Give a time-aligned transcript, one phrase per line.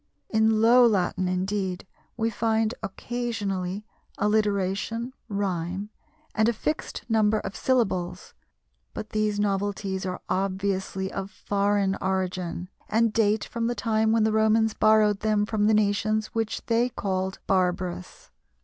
[0.29, 1.85] In Low Latin, indeed,
[2.17, 3.85] we find occasionally
[4.17, 5.91] alliteration, rhyme,
[6.33, 8.33] and a fixed number of syllables,
[8.95, 14.33] but these novelties are obviously of foreign origin, and date from the time when the
[14.33, 18.31] Romans borrowed them from the nations which they called barbarous.